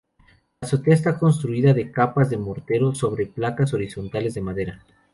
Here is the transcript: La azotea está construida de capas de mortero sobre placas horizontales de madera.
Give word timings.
La 0.59 0.65
azotea 0.65 0.95
está 0.95 1.19
construida 1.19 1.75
de 1.75 1.91
capas 1.91 2.31
de 2.31 2.37
mortero 2.37 2.95
sobre 2.95 3.27
placas 3.27 3.75
horizontales 3.75 4.33
de 4.33 4.41
madera. 4.41 4.83